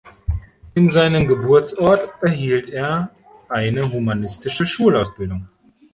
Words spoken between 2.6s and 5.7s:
er eine humanistische Schulausbildung.